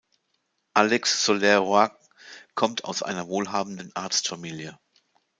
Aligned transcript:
Alex 0.73 1.11
Soler-Roig 1.23 1.91
kommt 2.55 2.85
aus 2.85 3.03
einer 3.03 3.27
wohlhabenden 3.27 3.91
Arztfamilie. 3.95 4.79